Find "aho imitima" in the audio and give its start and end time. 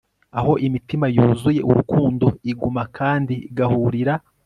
0.39-1.05